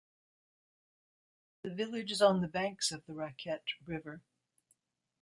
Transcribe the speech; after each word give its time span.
The 1.61 1.69
village 1.75 2.11
is 2.11 2.23
on 2.23 2.41
the 2.41 2.47
banks 2.47 2.91
of 2.91 3.05
the 3.05 3.13
Raquette 3.13 3.73
River. 3.85 4.23